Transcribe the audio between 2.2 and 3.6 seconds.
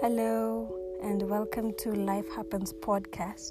Happens podcast.